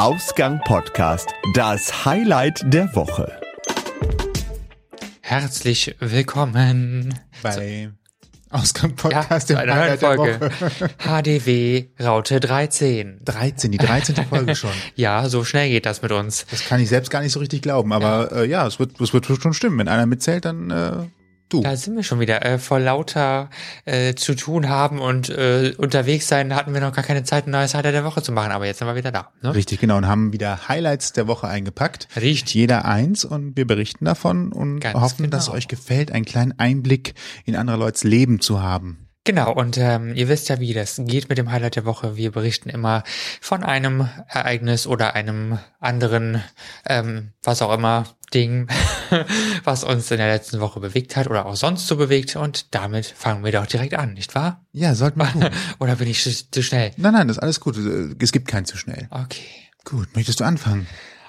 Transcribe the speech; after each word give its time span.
Ausgang 0.00 0.60
Podcast, 0.64 1.28
das 1.54 2.04
Highlight 2.04 2.62
der 2.72 2.94
Woche. 2.94 3.40
Herzlich 5.22 5.96
willkommen 5.98 7.18
bei 7.42 7.90
Ausgang 8.48 8.94
Podcast, 8.94 9.50
ja, 9.50 9.66
der 9.66 10.00
Woche. 10.00 10.50
HDW 10.98 11.86
Raute 12.00 12.38
13. 12.38 13.22
13, 13.24 13.72
die 13.72 13.78
13. 13.78 14.14
Folge 14.26 14.54
schon. 14.54 14.70
ja, 14.94 15.28
so 15.28 15.42
schnell 15.42 15.68
geht 15.68 15.84
das 15.84 16.00
mit 16.00 16.12
uns. 16.12 16.46
Das 16.48 16.64
kann 16.64 16.80
ich 16.80 16.88
selbst 16.88 17.10
gar 17.10 17.20
nicht 17.20 17.32
so 17.32 17.40
richtig 17.40 17.62
glauben, 17.62 17.92
aber 17.92 18.30
ja, 18.30 18.42
äh, 18.42 18.48
ja 18.48 18.66
es, 18.68 18.78
wird, 18.78 19.00
es 19.00 19.12
wird 19.12 19.26
schon 19.26 19.52
stimmen. 19.52 19.78
Wenn 19.78 19.88
einer 19.88 20.06
mitzählt, 20.06 20.44
dann 20.44 20.70
äh, 20.70 20.92
Du. 21.48 21.62
Da 21.62 21.76
sind 21.76 21.96
wir 21.96 22.02
schon 22.02 22.20
wieder. 22.20 22.44
Äh, 22.44 22.58
vor 22.58 22.78
lauter 22.78 23.48
äh, 23.84 24.14
zu 24.14 24.34
tun 24.34 24.68
haben 24.68 25.00
und 25.00 25.30
äh, 25.30 25.74
unterwegs 25.78 26.28
sein, 26.28 26.54
hatten 26.54 26.74
wir 26.74 26.80
noch 26.80 26.92
gar 26.92 27.04
keine 27.04 27.24
Zeit, 27.24 27.46
ein 27.46 27.50
neues 27.50 27.74
Highlight 27.74 27.94
der 27.94 28.04
Woche 28.04 28.22
zu 28.22 28.32
machen. 28.32 28.52
Aber 28.52 28.66
jetzt 28.66 28.78
sind 28.78 28.88
wir 28.88 28.96
wieder 28.96 29.12
da. 29.12 29.32
Ne? 29.42 29.54
Richtig, 29.54 29.80
genau. 29.80 29.96
Und 29.96 30.06
haben 30.06 30.32
wieder 30.32 30.68
Highlights 30.68 31.12
der 31.12 31.26
Woche 31.26 31.48
eingepackt. 31.48 32.08
Richtig. 32.16 32.54
Jeder 32.54 32.84
eins 32.84 33.24
und 33.24 33.56
wir 33.56 33.66
berichten 33.66 34.04
davon 34.04 34.52
und 34.52 34.80
Ganz 34.80 34.98
hoffen, 34.98 35.24
genau. 35.24 35.36
dass 35.36 35.44
es 35.44 35.54
euch 35.54 35.68
gefällt, 35.68 36.12
einen 36.12 36.24
kleinen 36.24 36.58
Einblick 36.58 37.14
in 37.44 37.56
andere 37.56 37.78
Leute's 37.78 38.04
Leben 38.04 38.40
zu 38.40 38.62
haben. 38.62 39.08
Genau, 39.28 39.52
und 39.52 39.76
ähm, 39.76 40.14
ihr 40.14 40.28
wisst 40.28 40.48
ja, 40.48 40.58
wie 40.58 40.72
das 40.72 41.02
geht 41.04 41.28
mit 41.28 41.36
dem 41.36 41.50
Highlight 41.52 41.76
der 41.76 41.84
Woche. 41.84 42.16
Wir 42.16 42.32
berichten 42.32 42.70
immer 42.70 43.02
von 43.42 43.62
einem 43.62 44.08
Ereignis 44.26 44.86
oder 44.86 45.14
einem 45.14 45.58
anderen, 45.80 46.42
ähm, 46.86 47.32
was 47.42 47.60
auch 47.60 47.74
immer, 47.74 48.06
Ding, 48.32 48.68
was 49.68 49.84
uns 49.84 50.10
in 50.10 50.16
der 50.16 50.32
letzten 50.32 50.60
Woche 50.60 50.80
bewegt 50.80 51.14
hat 51.14 51.28
oder 51.28 51.44
auch 51.44 51.54
sonst 51.54 51.86
so 51.86 51.96
bewegt. 51.96 52.36
Und 52.36 52.74
damit 52.74 53.04
fangen 53.04 53.44
wir 53.44 53.52
doch 53.52 53.66
direkt 53.66 53.92
an, 53.92 54.14
nicht 54.14 54.34
wahr? 54.34 54.64
Ja, 54.72 54.94
sollten 54.94 55.20
wir. 55.20 55.30
Tun. 55.30 55.50
oder 55.78 55.96
bin 55.96 56.08
ich 56.08 56.50
zu 56.50 56.62
schnell? 56.62 56.92
Nein, 56.96 57.12
nein, 57.12 57.28
das 57.28 57.36
ist 57.36 57.42
alles 57.42 57.60
gut. 57.60 57.76
Es 57.76 58.32
gibt 58.32 58.48
kein 58.48 58.64
zu 58.64 58.78
schnell. 58.78 59.08
Okay. 59.10 59.44
Gut, 59.84 60.16
möchtest 60.16 60.40
du 60.40 60.44
anfangen? 60.44 60.86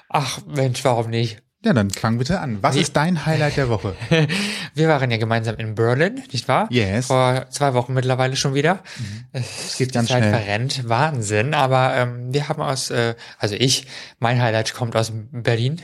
Ach 0.08 0.40
Mensch, 0.46 0.82
warum 0.84 1.10
nicht? 1.10 1.42
Ja, 1.62 1.74
dann 1.74 1.90
fang 1.90 2.16
bitte 2.16 2.40
an. 2.40 2.62
Was 2.62 2.74
ist 2.74 2.96
dein 2.96 3.26
Highlight 3.26 3.58
der 3.58 3.68
Woche? 3.68 3.94
Wir 4.74 4.88
waren 4.88 5.10
ja 5.10 5.18
gemeinsam 5.18 5.56
in 5.56 5.74
Berlin, 5.74 6.22
nicht 6.32 6.48
wahr? 6.48 6.66
Yes. 6.70 7.08
Vor 7.08 7.46
zwei 7.50 7.74
Wochen 7.74 7.92
mittlerweile 7.92 8.34
schon 8.34 8.54
wieder. 8.54 8.76
Mhm. 8.98 9.24
Es 9.32 9.76
geht 9.76 9.92
ganz 9.92 10.08
Zeit 10.08 10.22
schnell. 10.22 10.32
verrennt, 10.32 10.88
Wahnsinn. 10.88 11.52
Aber 11.52 11.94
ähm, 11.96 12.32
wir 12.32 12.48
haben 12.48 12.62
aus, 12.62 12.90
äh, 12.90 13.14
also 13.38 13.56
ich, 13.56 13.86
mein 14.20 14.40
Highlight 14.40 14.72
kommt 14.72 14.96
aus 14.96 15.12
Berlin 15.32 15.82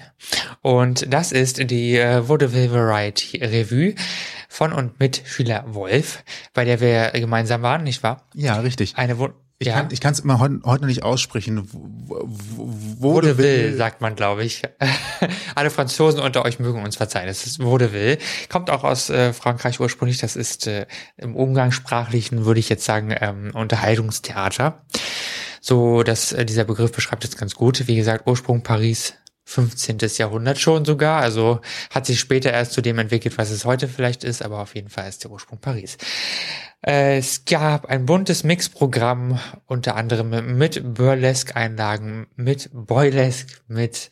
und 0.62 1.12
das 1.12 1.30
ist 1.30 1.70
die 1.70 1.98
äh, 1.98 2.26
Vaudeville 2.26 2.72
Variety 2.72 3.44
Revue 3.44 3.94
von 4.48 4.72
und 4.72 4.98
mit 4.98 5.20
Schüler 5.26 5.64
Wolf, 5.66 6.24
bei 6.54 6.64
der 6.64 6.80
wir 6.80 7.10
gemeinsam 7.10 7.60
waren, 7.60 7.84
nicht 7.84 8.02
wahr? 8.02 8.22
Ja, 8.32 8.60
richtig. 8.60 8.96
Eine 8.96 9.18
ich 9.58 9.68
ja. 9.68 9.82
kann 9.82 10.12
es 10.12 10.20
immer 10.20 10.38
heute, 10.38 10.60
heute 10.64 10.82
noch 10.82 10.88
nicht 10.88 11.02
aussprechen. 11.02 11.66
Vaudeville, 13.00 13.74
sagt 13.74 14.02
man, 14.02 14.14
glaube 14.14 14.44
ich. 14.44 14.62
Alle 15.54 15.70
Franzosen 15.70 16.20
unter 16.20 16.44
euch 16.44 16.58
mögen 16.58 16.82
uns 16.82 16.96
verzeihen. 16.96 17.26
Das 17.26 17.46
ist 17.46 17.62
Vaudeville. 17.62 18.18
Kommt 18.50 18.68
auch 18.68 18.84
aus 18.84 19.08
äh, 19.08 19.32
Frankreich 19.32 19.80
ursprünglich. 19.80 20.18
Das 20.18 20.36
ist 20.36 20.66
äh, 20.66 20.86
im 21.16 21.34
Umgangssprachlichen, 21.34 22.44
würde 22.44 22.60
ich 22.60 22.68
jetzt 22.68 22.84
sagen, 22.84 23.14
ähm, 23.18 23.50
Unterhaltungstheater. 23.54 24.84
So, 25.62 26.02
dass 26.02 26.32
äh, 26.32 26.44
dieser 26.44 26.64
Begriff 26.64 26.92
beschreibt 26.92 27.24
es 27.24 27.36
ganz 27.36 27.54
gut. 27.54 27.88
Wie 27.88 27.96
gesagt, 27.96 28.26
Ursprung 28.26 28.62
Paris, 28.62 29.14
15. 29.46 29.98
Jahrhundert 30.18 30.58
schon 30.58 30.84
sogar. 30.84 31.20
Also 31.22 31.60
hat 31.90 32.04
sich 32.04 32.18
später 32.20 32.52
erst 32.52 32.72
zu 32.72 32.82
dem 32.82 32.98
entwickelt, 32.98 33.38
was 33.38 33.50
es 33.50 33.64
heute 33.64 33.86
vielleicht 33.88 34.24
ist, 34.24 34.44
aber 34.44 34.58
auf 34.58 34.74
jeden 34.74 34.90
Fall 34.90 35.08
ist 35.08 35.22
der 35.24 35.30
Ursprung 35.30 35.58
Paris. 35.60 35.96
Es 36.82 37.44
gab 37.46 37.86
ein 37.86 38.06
buntes 38.06 38.44
Mixprogramm, 38.44 39.38
unter 39.66 39.96
anderem 39.96 40.56
mit 40.58 40.94
Burlesque-Einlagen, 40.94 42.26
mit 42.36 42.70
Boylesque, 42.72 43.60
mit 43.66 44.10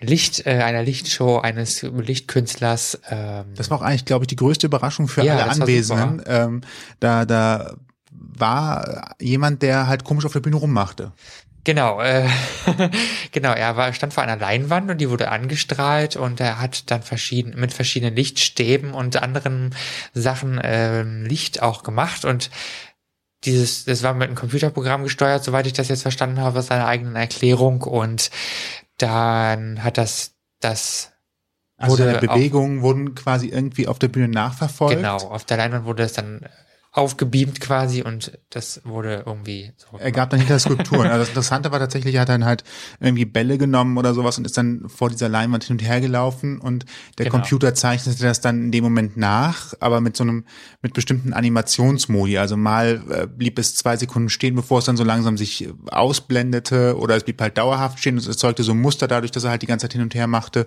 Licht, 0.00 0.46
äh, 0.46 0.62
einer 0.62 0.82
Lichtshow 0.82 1.38
eines 1.38 1.82
Lichtkünstlers. 1.82 3.00
Ähm. 3.10 3.54
Das 3.54 3.70
war 3.70 3.78
auch 3.78 3.82
eigentlich, 3.82 4.06
glaube 4.06 4.24
ich, 4.24 4.28
die 4.28 4.36
größte 4.36 4.66
Überraschung 4.66 5.08
für 5.08 5.24
ja, 5.24 5.34
alle 5.34 5.50
Anwesenden. 5.50 6.22
Ähm, 6.26 6.60
da, 7.00 7.24
da 7.24 7.76
war 8.10 9.14
jemand, 9.20 9.62
der 9.62 9.86
halt 9.86 10.04
komisch 10.04 10.24
auf 10.24 10.32
der 10.32 10.40
Bühne 10.40 10.56
rummachte. 10.56 11.12
Genau, 11.66 12.00
äh, 12.00 12.28
genau, 13.32 13.50
er 13.52 13.76
war, 13.76 13.92
stand 13.92 14.14
vor 14.14 14.22
einer 14.22 14.36
Leinwand 14.36 14.88
und 14.88 14.98
die 14.98 15.10
wurde 15.10 15.32
angestrahlt 15.32 16.14
und 16.14 16.38
er 16.38 16.60
hat 16.60 16.92
dann 16.92 17.02
verschieden, 17.02 17.58
mit 17.58 17.72
verschiedenen 17.72 18.14
Lichtstäben 18.14 18.94
und 18.94 19.20
anderen 19.20 19.74
Sachen 20.14 20.58
äh, 20.58 21.02
Licht 21.02 21.62
auch 21.62 21.82
gemacht 21.82 22.24
und 22.24 22.52
dieses, 23.44 23.84
das 23.84 24.04
war 24.04 24.14
mit 24.14 24.28
einem 24.28 24.36
Computerprogramm 24.36 25.02
gesteuert, 25.02 25.42
soweit 25.42 25.66
ich 25.66 25.72
das 25.72 25.88
jetzt 25.88 26.02
verstanden 26.02 26.38
habe, 26.38 26.60
aus 26.60 26.68
seiner 26.68 26.86
eigenen 26.86 27.16
Erklärung 27.16 27.82
und 27.82 28.30
dann 28.98 29.82
hat 29.82 29.98
das, 29.98 30.36
das 30.60 31.14
also 31.76 31.96
seine 31.96 32.20
Bewegungen 32.20 32.82
wurden 32.82 33.16
quasi 33.16 33.48
irgendwie 33.48 33.88
auf 33.88 33.98
der 33.98 34.06
Bühne 34.06 34.28
nachverfolgt. 34.28 34.98
Genau, 34.98 35.16
auf 35.16 35.44
der 35.44 35.56
Leinwand 35.56 35.84
wurde 35.84 36.04
es 36.04 36.12
dann 36.12 36.48
aufgebeamt 36.96 37.60
quasi 37.60 38.02
und 38.02 38.38
das 38.48 38.80
wurde 38.84 39.24
irgendwie 39.26 39.72
so. 39.76 39.98
Er 39.98 40.12
gab 40.12 40.30
dann 40.30 40.40
hinter 40.40 40.58
Skulpturen. 40.58 41.06
also 41.08 41.18
das 41.18 41.28
Interessante 41.28 41.70
war 41.70 41.78
tatsächlich, 41.78 42.14
er 42.14 42.22
hat 42.22 42.30
dann 42.30 42.46
halt 42.46 42.64
irgendwie 43.00 43.26
Bälle 43.26 43.58
genommen 43.58 43.98
oder 43.98 44.14
sowas 44.14 44.38
und 44.38 44.46
ist 44.46 44.56
dann 44.56 44.88
vor 44.88 45.10
dieser 45.10 45.28
Leinwand 45.28 45.64
hin 45.64 45.74
und 45.74 45.82
her 45.82 46.00
gelaufen 46.00 46.58
und 46.58 46.86
der 47.18 47.26
genau. 47.26 47.36
Computer 47.36 47.74
zeichnete 47.74 48.22
das 48.22 48.40
dann 48.40 48.64
in 48.64 48.72
dem 48.72 48.82
Moment 48.82 49.18
nach, 49.18 49.74
aber 49.80 50.00
mit 50.00 50.16
so 50.16 50.24
einem, 50.24 50.46
mit 50.80 50.94
bestimmten 50.94 51.34
Animationsmodi. 51.34 52.38
Also 52.38 52.56
mal 52.56 53.02
äh, 53.10 53.26
blieb 53.26 53.58
es 53.58 53.74
zwei 53.74 53.98
Sekunden 53.98 54.30
stehen, 54.30 54.54
bevor 54.54 54.78
es 54.78 54.86
dann 54.86 54.96
so 54.96 55.04
langsam 55.04 55.36
sich 55.36 55.68
ausblendete 55.90 56.96
oder 56.96 57.14
es 57.16 57.24
blieb 57.24 57.40
halt 57.42 57.58
dauerhaft 57.58 57.98
stehen 57.98 58.14
und 58.14 58.20
es 58.20 58.26
erzeugte 58.28 58.62
so 58.62 58.72
ein 58.72 58.80
Muster 58.80 59.06
dadurch, 59.06 59.32
dass 59.32 59.44
er 59.44 59.50
halt 59.50 59.60
die 59.60 59.66
ganze 59.66 59.84
Zeit 59.84 59.92
hin 59.92 60.02
und 60.02 60.14
her 60.14 60.28
machte. 60.28 60.66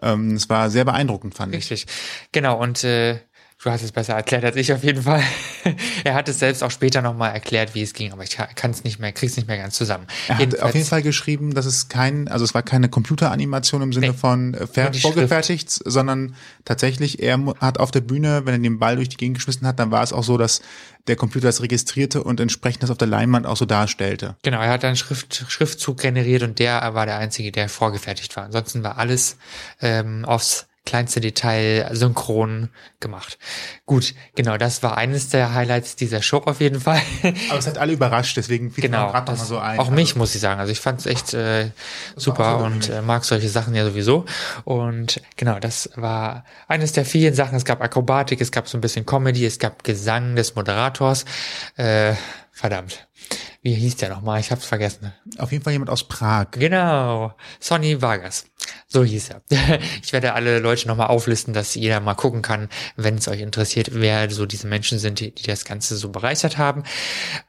Ähm, 0.00 0.34
es 0.34 0.48
war 0.48 0.70
sehr 0.70 0.86
beeindruckend, 0.86 1.34
fand 1.34 1.52
Richtig. 1.54 1.82
ich. 1.82 1.88
Richtig. 1.88 2.28
Genau 2.32 2.58
und 2.58 2.82
äh, 2.84 3.20
Du 3.60 3.72
hast 3.72 3.82
es 3.82 3.90
besser 3.90 4.14
erklärt 4.14 4.44
als 4.44 4.54
ich 4.54 4.72
auf 4.72 4.84
jeden 4.84 5.02
Fall. 5.02 5.20
er 6.04 6.14
hat 6.14 6.28
es 6.28 6.38
selbst 6.38 6.62
auch 6.62 6.70
später 6.70 7.02
nochmal 7.02 7.32
erklärt, 7.32 7.74
wie 7.74 7.82
es 7.82 7.92
ging, 7.92 8.12
aber 8.12 8.22
ich 8.22 8.38
kann 8.54 8.70
es 8.70 8.84
nicht 8.84 9.00
mehr, 9.00 9.10
krieg's 9.10 9.36
nicht 9.36 9.48
mehr 9.48 9.56
ganz 9.56 9.74
zusammen. 9.74 10.06
Er 10.28 10.38
hat 10.38 10.60
auf 10.60 10.74
jeden 10.74 10.86
Fall 10.86 11.02
geschrieben, 11.02 11.54
dass 11.54 11.66
es 11.66 11.88
kein, 11.88 12.28
also 12.28 12.44
es 12.44 12.54
war 12.54 12.62
keine 12.62 12.88
Computeranimation 12.88 13.82
im 13.82 13.92
Sinne 13.92 14.10
nee, 14.10 14.12
von 14.12 14.54
äh, 14.54 14.68
vorgefertigt, 14.68 15.72
Schrift. 15.72 15.82
sondern 15.92 16.36
tatsächlich, 16.64 17.20
er 17.20 17.44
hat 17.60 17.80
auf 17.80 17.90
der 17.90 18.00
Bühne, 18.00 18.42
wenn 18.44 18.54
er 18.54 18.60
den 18.60 18.78
Ball 18.78 18.94
durch 18.94 19.08
die 19.08 19.16
Gegend 19.16 19.38
geschmissen 19.38 19.66
hat, 19.66 19.80
dann 19.80 19.90
war 19.90 20.04
es 20.04 20.12
auch 20.12 20.22
so, 20.24 20.38
dass 20.38 20.62
der 21.08 21.16
Computer 21.16 21.48
das 21.48 21.60
registrierte 21.60 22.22
und 22.22 22.38
entsprechend 22.38 22.84
das 22.84 22.90
auf 22.90 22.98
der 22.98 23.08
Leinwand 23.08 23.44
auch 23.44 23.56
so 23.56 23.64
darstellte. 23.64 24.36
Genau, 24.44 24.60
er 24.60 24.70
hat 24.70 24.84
einen 24.84 24.94
Schrift, 24.94 25.46
Schriftzug 25.48 25.98
generiert 25.98 26.44
und 26.44 26.60
der 26.60 26.94
war 26.94 27.06
der 27.06 27.18
einzige, 27.18 27.50
der 27.50 27.68
vorgefertigt 27.68 28.36
war. 28.36 28.44
Ansonsten 28.44 28.84
war 28.84 28.98
alles 28.98 29.36
ähm, 29.80 30.24
aufs 30.24 30.67
kleinste 30.88 31.20
Detail 31.20 31.90
synchron 31.92 32.70
gemacht. 32.98 33.38
Gut, 33.84 34.14
genau, 34.34 34.56
das 34.56 34.82
war 34.82 34.96
eines 34.96 35.28
der 35.28 35.52
Highlights 35.52 35.96
dieser 35.96 36.22
Show 36.22 36.38
auf 36.38 36.60
jeden 36.60 36.80
Fall. 36.80 37.02
Aber 37.50 37.58
es 37.58 37.66
hat 37.66 37.76
alle 37.76 37.92
überrascht, 37.92 38.38
deswegen 38.38 38.70
fiel 38.70 38.82
genau, 38.84 39.12
gerade 39.12 39.36
so 39.36 39.58
ein. 39.58 39.78
Auch 39.78 39.90
mich 39.90 40.10
also, 40.10 40.18
muss 40.20 40.34
ich 40.34 40.40
sagen, 40.40 40.60
also 40.60 40.72
ich 40.72 40.80
fand 40.80 41.00
es 41.00 41.06
echt 41.06 41.34
äh, 41.34 41.70
super 42.16 42.64
und 42.64 42.88
äh, 42.88 43.02
mag 43.02 43.26
solche 43.26 43.50
Sachen 43.50 43.74
ja 43.74 43.84
sowieso. 43.84 44.24
Und 44.64 45.20
genau, 45.36 45.58
das 45.58 45.90
war 45.94 46.44
eines 46.68 46.92
der 46.92 47.04
vielen 47.04 47.34
Sachen. 47.34 47.56
Es 47.56 47.66
gab 47.66 47.82
Akrobatik, 47.82 48.40
es 48.40 48.50
gab 48.50 48.66
so 48.66 48.78
ein 48.78 48.80
bisschen 48.80 49.04
Comedy, 49.04 49.44
es 49.44 49.58
gab 49.58 49.84
Gesang 49.84 50.36
des 50.36 50.54
Moderators. 50.54 51.26
Äh, 51.76 52.14
verdammt. 52.50 53.06
Wie 53.60 53.74
hieß 53.74 53.96
der 53.96 54.08
nochmal? 54.08 54.40
Ich 54.40 54.50
hab's 54.50 54.64
vergessen. 54.64 55.12
Auf 55.36 55.52
jeden 55.52 55.62
Fall 55.62 55.74
jemand 55.74 55.90
aus 55.90 56.08
Prag. 56.08 56.46
Genau. 56.52 57.34
Sonny 57.60 58.00
Vargas. 58.00 58.46
So 58.90 59.04
hieß 59.04 59.30
er. 59.30 59.42
Ich 60.02 60.14
werde 60.14 60.32
alle 60.32 60.60
Leute 60.60 60.88
nochmal 60.88 61.08
auflisten, 61.08 61.52
dass 61.52 61.74
jeder 61.74 62.00
mal 62.00 62.14
gucken 62.14 62.40
kann, 62.40 62.70
wenn 62.96 63.16
es 63.16 63.28
euch 63.28 63.40
interessiert, 63.40 63.90
wer 63.92 64.30
so 64.30 64.46
diese 64.46 64.66
Menschen 64.66 64.98
sind, 64.98 65.20
die, 65.20 65.34
die 65.34 65.42
das 65.42 65.66
Ganze 65.66 65.96
so 65.96 66.08
bereichert 66.08 66.56
haben. 66.56 66.84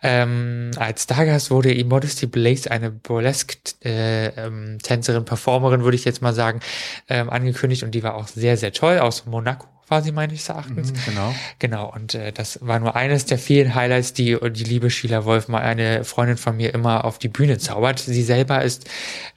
Ähm, 0.04 0.72
als 0.76 1.04
Stargast 1.04 1.50
wurde 1.50 1.74
Immodesty 1.74 2.28
Blaze, 2.28 2.70
eine 2.70 2.92
Burlesque-Tänzerin, 2.92 3.86
äh, 3.86 5.18
ähm, 5.18 5.26
Performerin, 5.26 5.84
würde 5.84 5.96
ich 5.96 6.04
jetzt 6.04 6.22
mal 6.22 6.34
sagen, 6.34 6.60
ähm, 7.08 7.30
angekündigt 7.30 7.84
und 7.84 7.92
die 7.92 8.04
war 8.04 8.16
auch 8.16 8.28
sehr, 8.28 8.58
sehr 8.58 8.74
toll 8.74 9.00
aus 9.00 9.26
Monaco 9.26 9.68
quasi 9.90 10.12
meines 10.12 10.48
Erachtens. 10.48 10.92
Mhm, 10.92 10.98
genau. 11.08 11.36
Genau, 11.58 11.92
und 11.92 12.14
äh, 12.14 12.32
das 12.32 12.60
war 12.62 12.80
nur 12.80 12.96
eines 12.96 13.26
der 13.26 13.40
vielen 13.40 13.74
Highlights, 13.74 14.14
die 14.14 14.38
die 14.52 14.64
liebe 14.64 14.92
Sheila 14.92 15.26
Wolf, 15.26 15.48
mal 15.48 15.62
eine 15.62 16.04
Freundin 16.04 16.38
von 16.38 16.56
mir, 16.56 16.76
immer 16.76 17.06
auf 17.06 17.18
die 17.18 17.28
Bühne 17.28 17.58
zaubert. 17.58 17.98
Sie 17.98 18.22
selber 18.22 18.64
ist 18.64 18.88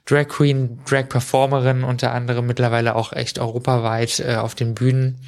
Drag 0.05 0.27
Queen, 0.27 0.79
Drag 0.85 1.07
Performerin, 1.07 1.85
unter 1.85 2.11
anderem 2.11 2.45
mittlerweile 2.45 2.95
auch 2.95 3.13
echt 3.13 3.39
europaweit 3.39 4.19
äh, 4.19 4.35
auf 4.35 4.53
den 4.53 4.75
Bühnen 4.75 5.19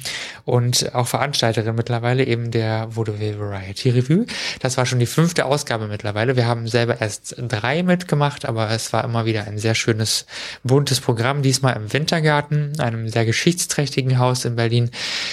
und 0.44 0.94
auch 0.94 1.06
Veranstalterin 1.08 1.74
mittlerweile 1.74 2.24
eben 2.24 2.50
der 2.50 2.94
Vaudeville 2.94 3.38
Variety 3.38 3.90
Review. 3.90 4.26
Das 4.60 4.76
war 4.76 4.84
schon 4.84 4.98
die 4.98 5.06
fünfte 5.06 5.46
Ausgabe 5.46 5.88
mittlerweile. 5.88 6.36
Wir 6.36 6.46
haben 6.46 6.68
selber 6.68 7.00
erst 7.00 7.36
drei 7.38 7.82
mitgemacht, 7.82 8.44
aber 8.44 8.70
es 8.70 8.92
war 8.92 9.02
immer 9.04 9.24
wieder 9.24 9.44
ein 9.44 9.56
sehr 9.56 9.74
schönes, 9.74 10.26
buntes 10.62 11.00
Programm, 11.00 11.40
diesmal 11.40 11.74
im 11.74 11.92
Wintergarten, 11.92 12.78
einem 12.78 13.08
sehr 13.08 13.24
geschichtsträchtigen 13.24 14.18
Haus 14.18 14.44
in 14.44 14.56
Berlin 14.56 14.90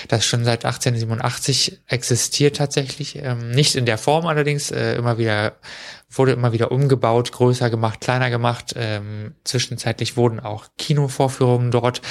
das 0.08 0.26
schon 0.26 0.46
seit 0.46 0.66
1887 0.66 1.82
existiert 1.88 2.56
tatsächlich. 2.58 3.18
Ähm, 3.18 3.52
nicht 3.52 3.76
in 3.76 3.86
der 3.86 3.98
Form 3.98 4.26
allerdings, 4.26 4.72
äh, 4.72 4.96
immer 4.96 5.18
wieder 5.18 5.54
wurde 6.18 6.34
immer 6.34 6.54
wieder 6.54 6.72
umgebaut, 6.72 7.32
größer 7.32 7.70
gemacht, 7.70 8.02
kleiner 8.02 8.30
gemacht. 8.30 8.74
Ähm, 8.76 9.36
zwischenzeitlich 9.44 10.18
wurden 10.18 10.40
auch 10.40 10.68
Kinovorführungen 10.78 11.72
dort 11.72 12.02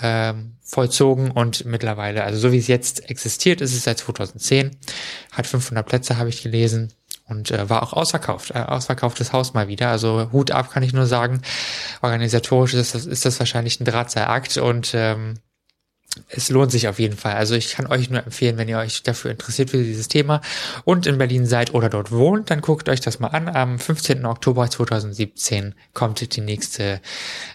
ähm, 0.00 0.56
vollzogen 0.62 1.30
und 1.30 1.64
mittlerweile, 1.64 2.24
also 2.24 2.38
so 2.38 2.52
wie 2.52 2.58
es 2.58 2.68
jetzt 2.68 3.10
existiert, 3.10 3.60
ist 3.60 3.74
es 3.74 3.84
seit 3.84 3.98
2010, 3.98 4.76
hat 5.32 5.46
500 5.46 5.86
Plätze, 5.86 6.16
habe 6.16 6.28
ich 6.28 6.42
gelesen 6.42 6.92
und 7.30 7.50
äh, 7.50 7.68
war 7.70 7.82
auch 7.82 7.92
ausverkauft, 7.92 8.50
äh, 8.50 8.58
ausverkauftes 8.58 9.32
Haus 9.32 9.54
mal 9.54 9.68
wieder. 9.68 9.88
Also 9.88 10.30
Hut 10.32 10.50
ab 10.50 10.70
kann 10.70 10.82
ich 10.82 10.92
nur 10.92 11.06
sagen. 11.06 11.42
Organisatorisch 12.02 12.74
ist 12.74 12.94
das, 12.94 13.06
ist 13.06 13.24
das 13.24 13.38
wahrscheinlich 13.38 13.80
ein 13.80 13.84
Drahtseilakt 13.84 14.56
und 14.58 14.92
ähm, 14.94 15.38
es 16.28 16.48
lohnt 16.50 16.72
sich 16.72 16.88
auf 16.88 16.98
jeden 16.98 17.16
Fall. 17.16 17.34
Also 17.34 17.54
ich 17.54 17.72
kann 17.72 17.86
euch 17.86 18.10
nur 18.10 18.24
empfehlen, 18.24 18.56
wenn 18.56 18.68
ihr 18.68 18.78
euch 18.78 19.02
dafür 19.02 19.30
interessiert 19.30 19.70
für 19.70 19.82
dieses 19.82 20.08
Thema 20.08 20.40
und 20.84 21.06
in 21.06 21.18
Berlin 21.18 21.46
seid 21.46 21.72
oder 21.72 21.88
dort 21.88 22.10
wohnt, 22.10 22.50
dann 22.50 22.60
guckt 22.60 22.88
euch 22.88 23.00
das 23.00 23.20
mal 23.20 23.28
an. 23.28 23.48
Am 23.48 23.78
15. 23.78 24.26
Oktober 24.26 24.68
2017 24.68 25.74
kommt 25.94 26.34
die 26.34 26.40
nächste 26.40 27.00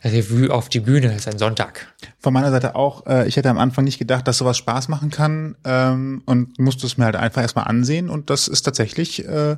Revue 0.04 0.54
auf 0.54 0.70
die 0.70 0.80
Bühne. 0.80 1.08
Das 1.10 1.18
ist 1.18 1.28
ein 1.28 1.38
Sonntag. 1.38 1.94
Von 2.20 2.34
meiner 2.34 2.52
Seite 2.52 2.76
auch. 2.76 3.06
Äh, 3.08 3.28
ich 3.28 3.36
hätte 3.36 3.50
am 3.50 3.58
Anfang 3.58 3.84
nicht 3.84 4.00
gedacht, 4.00 4.28
dass 4.28 4.38
sowas 4.38 4.58
Spaß 4.58 4.88
machen 4.88 5.10
kann 5.10 5.56
ähm, 5.66 6.24
und 6.26 6.58
musste 6.58 6.88
es 6.88 6.98
mir 6.98 7.06
halt 7.06 7.18
einfach 7.18 7.42
erstmal 7.42 7.66
ansehen 7.66 8.10
und 8.10 8.30
das 8.30 8.48
ist 8.48 8.64
tatsächlich 8.64 9.26
äh, 9.28 9.58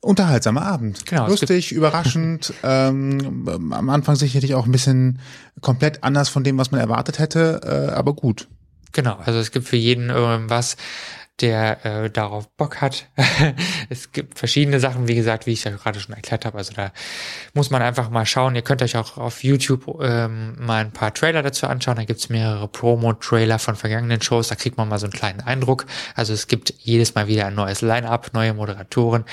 unterhaltsamer 0.00 0.62
Abend. 0.62 1.04
Genau, 1.06 1.28
Lustig, 1.28 1.72
überraschend, 1.72 2.54
ähm, 2.62 3.70
am 3.72 3.90
Anfang 3.90 4.16
sicherlich 4.16 4.54
auch 4.54 4.66
ein 4.66 4.72
bisschen 4.72 5.20
komplett 5.60 6.02
anders 6.02 6.28
von 6.28 6.44
dem, 6.44 6.58
was 6.58 6.70
man 6.70 6.80
erwartet 6.80 7.18
hätte, 7.18 7.60
äh, 7.64 7.92
aber 7.92 8.14
gut. 8.14 8.48
Genau, 8.92 9.16
also 9.24 9.38
es 9.38 9.52
gibt 9.52 9.68
für 9.68 9.76
jeden 9.76 10.10
irgendwas, 10.10 10.76
der 11.40 11.84
äh, 11.84 12.10
darauf 12.10 12.48
Bock 12.56 12.80
hat. 12.80 13.06
es 13.88 14.12
gibt 14.12 14.38
verschiedene 14.38 14.80
Sachen, 14.80 15.08
wie 15.08 15.14
gesagt, 15.14 15.46
wie 15.46 15.52
ich 15.52 15.64
ja 15.64 15.70
gerade 15.70 16.00
schon 16.00 16.14
erklärt 16.14 16.44
habe. 16.44 16.58
Also 16.58 16.72
da 16.74 16.92
muss 17.54 17.70
man 17.70 17.82
einfach 17.82 18.10
mal 18.10 18.26
schauen. 18.26 18.54
Ihr 18.54 18.62
könnt 18.62 18.82
euch 18.82 18.96
auch 18.96 19.16
auf 19.16 19.42
YouTube 19.42 20.00
ähm, 20.02 20.56
mal 20.58 20.84
ein 20.84 20.92
paar 20.92 21.14
Trailer 21.14 21.42
dazu 21.42 21.66
anschauen. 21.66 21.96
Da 21.96 22.04
gibt's 22.04 22.28
mehrere 22.28 22.68
Promo-Trailer 22.68 23.58
von 23.58 23.76
vergangenen 23.76 24.20
Shows. 24.20 24.48
Da 24.48 24.54
kriegt 24.54 24.76
man 24.76 24.88
mal 24.88 24.98
so 24.98 25.06
einen 25.06 25.12
kleinen 25.12 25.40
Eindruck. 25.40 25.86
Also 26.14 26.32
es 26.32 26.46
gibt 26.46 26.74
jedes 26.78 27.14
Mal 27.14 27.26
wieder 27.26 27.46
ein 27.46 27.54
neues 27.54 27.80
Line-up, 27.80 28.32
neue 28.34 28.52
Moderatoren. 28.52 29.24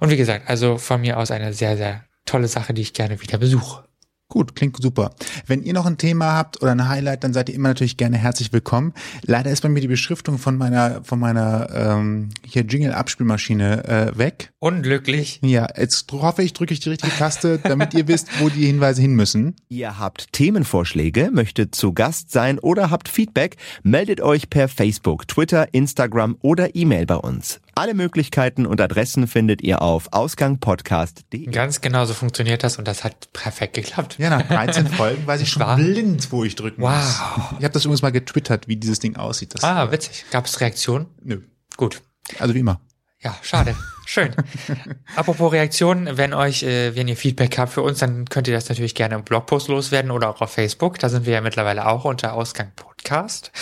Und 0.00 0.10
wie 0.10 0.16
gesagt, 0.16 0.48
also 0.48 0.78
von 0.78 1.02
mir 1.02 1.18
aus 1.18 1.30
eine 1.30 1.52
sehr, 1.52 1.76
sehr 1.76 2.04
tolle 2.24 2.48
Sache, 2.48 2.74
die 2.74 2.82
ich 2.82 2.94
gerne 2.94 3.20
wieder 3.20 3.38
besuche. 3.38 3.84
Gut, 4.30 4.54
klingt 4.54 4.80
super. 4.80 5.10
Wenn 5.48 5.64
ihr 5.64 5.72
noch 5.72 5.86
ein 5.86 5.98
Thema 5.98 6.34
habt 6.34 6.62
oder 6.62 6.70
ein 6.70 6.88
Highlight, 6.88 7.24
dann 7.24 7.32
seid 7.32 7.48
ihr 7.48 7.54
immer 7.56 7.70
natürlich 7.70 7.96
gerne 7.96 8.16
herzlich 8.16 8.52
willkommen. 8.52 8.94
Leider 9.22 9.50
ist 9.50 9.60
bei 9.60 9.68
mir 9.68 9.80
die 9.80 9.88
Beschriftung 9.88 10.38
von 10.38 10.56
meiner 10.56 11.02
von 11.02 11.18
meiner 11.18 11.68
ähm, 11.74 12.28
hier 12.46 12.62
Jingle 12.62 12.92
Abspielmaschine 12.92 13.84
äh, 13.88 14.18
weg. 14.18 14.52
Unglücklich. 14.60 15.40
Ja, 15.42 15.66
jetzt 15.76 16.12
hoffe 16.12 16.44
ich, 16.44 16.52
drücke 16.52 16.72
ich 16.72 16.78
die 16.78 16.90
richtige 16.90 17.12
Taste, 17.12 17.58
damit 17.58 17.92
ihr 17.92 18.06
wisst, 18.06 18.28
wo 18.40 18.48
die 18.48 18.66
Hinweise 18.66 19.02
hin 19.02 19.14
müssen. 19.14 19.56
Ihr 19.68 19.98
habt 19.98 20.32
Themenvorschläge, 20.32 21.30
möchtet 21.32 21.74
zu 21.74 21.92
Gast 21.92 22.30
sein 22.30 22.60
oder 22.60 22.88
habt 22.88 23.08
Feedback, 23.08 23.56
meldet 23.82 24.20
euch 24.20 24.48
per 24.48 24.68
Facebook, 24.68 25.26
Twitter, 25.26 25.74
Instagram 25.74 26.36
oder 26.40 26.76
E-Mail 26.76 27.04
bei 27.06 27.16
uns. 27.16 27.60
Alle 27.80 27.94
Möglichkeiten 27.94 28.66
und 28.66 28.78
Adressen 28.78 29.26
findet 29.26 29.62
ihr 29.62 29.80
auf 29.80 30.08
ausgangpodcast.de. 30.12 31.46
Ganz 31.46 31.80
genau 31.80 32.04
so 32.04 32.12
funktioniert 32.12 32.62
das 32.62 32.76
und 32.76 32.86
das 32.86 33.04
hat 33.04 33.32
perfekt 33.32 33.72
geklappt. 33.72 34.16
Ja, 34.18 34.28
nach 34.28 34.42
13 34.46 34.86
Folgen 34.98 35.26
weiß 35.26 35.40
ich 35.40 35.48
schon 35.48 35.62
War? 35.62 35.76
blind, 35.76 36.30
wo 36.30 36.44
ich 36.44 36.56
drücken 36.56 36.82
Wow. 36.82 36.90
muss. 36.92 37.44
Ich 37.58 37.64
habe 37.64 37.70
das 37.70 37.86
übrigens 37.86 38.02
mal 38.02 38.12
getwittert, 38.12 38.68
wie 38.68 38.76
dieses 38.76 38.98
Ding 38.98 39.16
aussieht. 39.16 39.54
Das, 39.54 39.64
Ah, 39.64 39.90
witzig. 39.90 40.26
Gab 40.30 40.44
es 40.44 40.60
Reaktionen? 40.60 41.06
Nö. 41.22 41.40
Gut. 41.78 42.02
Also 42.38 42.52
wie 42.54 42.58
immer. 42.58 42.82
Ja, 43.22 43.34
schade. 43.40 43.74
Schön. 44.04 44.34
Apropos 45.16 45.50
Reaktionen, 45.50 46.18
wenn 46.18 46.34
euch, 46.34 46.62
äh, 46.62 46.94
wenn 46.96 47.08
ihr 47.08 47.16
Feedback 47.16 47.56
habt 47.56 47.72
für 47.72 47.80
uns, 47.82 48.00
dann 48.00 48.26
könnt 48.26 48.46
ihr 48.46 48.52
das 48.54 48.68
natürlich 48.68 48.94
gerne 48.94 49.14
im 49.14 49.24
Blogpost 49.24 49.68
loswerden 49.68 50.10
oder 50.10 50.28
auch 50.28 50.42
auf 50.42 50.52
Facebook. 50.52 50.98
Da 50.98 51.08
sind 51.08 51.24
wir 51.24 51.32
ja 51.32 51.40
mittlerweile 51.40 51.86
auch 51.86 52.04
unter 52.04 52.34
Ausgang 52.34 52.72
Podcast. 52.76 53.52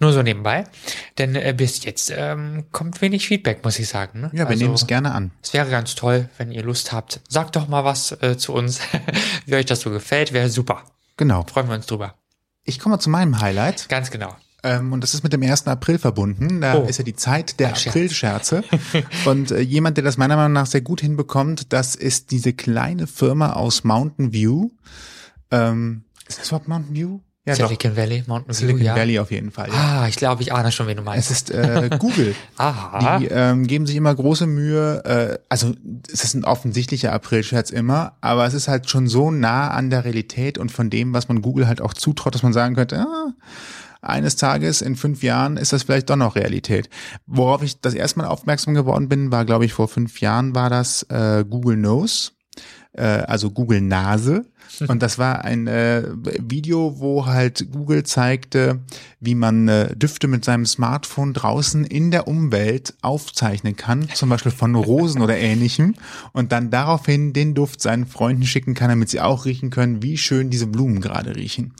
Nur 0.00 0.12
so 0.12 0.22
nebenbei. 0.22 0.64
Denn 1.18 1.34
äh, 1.34 1.54
bis 1.56 1.84
jetzt 1.84 2.12
ähm, 2.14 2.64
kommt 2.72 3.00
wenig 3.00 3.26
Feedback, 3.28 3.64
muss 3.64 3.78
ich 3.78 3.88
sagen. 3.88 4.20
Ne? 4.20 4.30
Ja, 4.32 4.48
wir 4.48 4.56
nehmen 4.56 4.74
es 4.74 4.86
gerne 4.86 5.12
an. 5.12 5.30
Es 5.42 5.52
wäre 5.52 5.70
ganz 5.70 5.94
toll, 5.94 6.28
wenn 6.38 6.50
ihr 6.52 6.62
Lust 6.62 6.92
habt. 6.92 7.20
Sagt 7.28 7.56
doch 7.56 7.68
mal 7.68 7.84
was 7.84 8.12
äh, 8.22 8.36
zu 8.36 8.52
uns, 8.52 8.80
wie 9.46 9.54
euch 9.54 9.66
das 9.66 9.80
so 9.80 9.90
gefällt. 9.90 10.32
Wäre 10.32 10.48
super. 10.48 10.82
Genau. 11.16 11.44
Freuen 11.48 11.68
wir 11.68 11.74
uns 11.76 11.86
drüber. 11.86 12.14
Ich 12.64 12.78
komme 12.78 12.98
zu 12.98 13.10
meinem 13.10 13.40
Highlight. 13.40 13.88
Ganz 13.88 14.10
genau. 14.10 14.34
Ähm, 14.62 14.92
und 14.94 15.02
das 15.02 15.12
ist 15.12 15.22
mit 15.22 15.32
dem 15.34 15.42
1. 15.42 15.66
April 15.66 15.98
verbunden. 15.98 16.62
Da 16.62 16.76
Oh. 16.78 16.84
ist 16.84 16.96
ja 16.98 17.04
die 17.04 17.14
Zeit 17.14 17.60
der. 17.60 17.68
Aprilscherze. 17.72 18.64
und 19.26 19.50
äh, 19.50 19.60
jemand, 19.60 19.98
der 19.98 20.04
das 20.04 20.16
meiner 20.16 20.36
Meinung 20.36 20.54
nach 20.54 20.66
sehr 20.66 20.80
gut 20.80 21.02
hinbekommt, 21.02 21.72
das 21.74 21.94
ist 21.94 22.30
diese 22.30 22.54
kleine 22.54 23.06
Firma 23.06 23.52
aus 23.52 23.84
Mountain 23.84 24.32
View. 24.32 24.70
Ähm, 25.50 26.04
ist 26.26 26.40
das 26.40 26.48
überhaupt 26.48 26.68
Mountain 26.68 26.94
View? 26.94 27.20
Ja, 27.46 27.54
Silicon 27.54 27.94
Valley, 27.94 28.24
Mountain 28.26 28.48
doch. 28.48 28.60
View, 28.60 28.66
Silicon 28.68 28.86
ja. 28.86 28.96
Valley 28.96 29.18
auf 29.18 29.30
jeden 29.30 29.50
Fall. 29.50 29.68
Ja. 29.68 29.74
Ah, 29.74 30.08
ich 30.08 30.16
glaube, 30.16 30.40
ich 30.40 30.52
ahne 30.54 30.72
schon, 30.72 30.86
wen 30.86 30.96
du 30.96 31.02
Es 31.02 31.06
meinst. 31.06 31.30
ist 31.30 31.50
äh, 31.50 31.90
Google. 31.98 32.34
Aha. 32.56 33.18
Die 33.18 33.26
ähm, 33.26 33.66
geben 33.66 33.86
sich 33.86 33.96
immer 33.96 34.14
große 34.14 34.46
Mühe. 34.46 35.04
Äh, 35.04 35.38
also 35.50 35.74
es 36.10 36.24
ist 36.24 36.34
ein 36.34 36.44
offensichtlicher 36.44 37.12
Aprilscherz 37.12 37.68
immer, 37.68 38.16
aber 38.22 38.46
es 38.46 38.54
ist 38.54 38.68
halt 38.68 38.88
schon 38.88 39.08
so 39.08 39.30
nah 39.30 39.68
an 39.68 39.90
der 39.90 40.04
Realität 40.06 40.56
und 40.56 40.72
von 40.72 40.88
dem, 40.88 41.12
was 41.12 41.28
man 41.28 41.42
Google 41.42 41.66
halt 41.68 41.82
auch 41.82 41.92
zutraut, 41.92 42.34
dass 42.34 42.42
man 42.42 42.54
sagen 42.54 42.74
könnte, 42.76 42.98
ah, 43.00 43.32
eines 44.00 44.36
Tages 44.36 44.80
in 44.80 44.96
fünf 44.96 45.22
Jahren 45.22 45.56
ist 45.58 45.72
das 45.72 45.82
vielleicht 45.82 46.08
doch 46.10 46.16
noch 46.16 46.36
Realität. 46.36 46.88
Worauf 47.26 47.62
ich 47.62 47.80
das 47.80 47.94
erste 47.94 48.20
Mal 48.20 48.26
aufmerksam 48.26 48.74
geworden 48.74 49.08
bin, 49.08 49.32
war, 49.32 49.44
glaube 49.44 49.64
ich, 49.66 49.72
vor 49.74 49.88
fünf 49.88 50.20
Jahren 50.20 50.54
war 50.54 50.70
das 50.70 51.02
äh, 51.04 51.44
Google 51.48 51.76
Nose, 51.76 52.30
äh, 52.92 53.02
also 53.02 53.50
Google 53.50 53.80
Nase. 53.82 54.46
Und 54.88 55.02
das 55.02 55.18
war 55.18 55.44
ein 55.44 55.66
äh, 55.66 56.04
Video, 56.40 56.98
wo 56.98 57.26
halt 57.26 57.72
Google 57.72 58.04
zeigte, 58.04 58.80
wie 59.20 59.34
man 59.34 59.68
äh, 59.68 59.94
Düfte 59.96 60.28
mit 60.28 60.44
seinem 60.44 60.66
Smartphone 60.66 61.32
draußen 61.32 61.84
in 61.84 62.10
der 62.10 62.28
Umwelt 62.28 62.94
aufzeichnen 63.02 63.76
kann, 63.76 64.08
zum 64.14 64.28
Beispiel 64.28 64.52
von 64.52 64.74
Rosen 64.74 65.22
oder 65.22 65.36
ähnlichem, 65.36 65.94
und 66.32 66.52
dann 66.52 66.70
daraufhin 66.70 67.32
den 67.32 67.54
Duft 67.54 67.80
seinen 67.80 68.06
Freunden 68.06 68.44
schicken 68.44 68.74
kann, 68.74 68.88
damit 68.88 69.08
sie 69.08 69.20
auch 69.20 69.44
riechen 69.44 69.70
können, 69.70 70.02
wie 70.02 70.18
schön 70.18 70.50
diese 70.50 70.66
Blumen 70.66 71.00
gerade 71.00 71.36
riechen. 71.36 71.72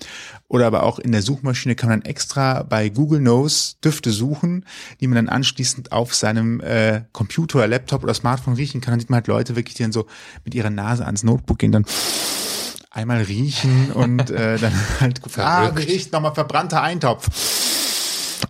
Oder 0.48 0.66
aber 0.66 0.84
auch 0.84 0.98
in 0.98 1.12
der 1.12 1.22
Suchmaschine 1.22 1.74
kann 1.74 1.88
man 1.88 2.00
dann 2.00 2.08
extra 2.08 2.62
bei 2.62 2.88
Google 2.88 3.20
Knows 3.20 3.78
Düfte 3.82 4.10
suchen, 4.10 4.64
die 5.00 5.08
man 5.08 5.16
dann 5.16 5.28
anschließend 5.28 5.90
auf 5.90 6.14
seinem 6.14 6.60
äh, 6.60 7.02
Computer 7.12 7.66
Laptop 7.66 8.04
oder 8.04 8.14
Smartphone 8.14 8.54
riechen 8.54 8.80
kann. 8.80 8.92
Dann 8.92 9.00
sieht 9.00 9.10
man 9.10 9.18
halt 9.18 9.26
Leute 9.26 9.56
wirklich, 9.56 9.74
die 9.74 9.82
dann 9.82 9.92
so 9.92 10.06
mit 10.44 10.54
ihrer 10.54 10.70
Nase 10.70 11.06
ans 11.06 11.24
Notebook 11.24 11.58
gehen, 11.58 11.72
dann 11.72 11.86
einmal 12.94 13.22
riechen 13.22 13.90
und 13.92 14.30
äh, 14.30 14.56
dann 14.56 14.72
halt 15.00 15.20
gucken, 15.20 15.42
ah, 15.42 15.66
riecht 15.66 16.12
nochmal 16.12 16.32
verbrannter 16.34 16.80
Eintopf. 16.80 17.28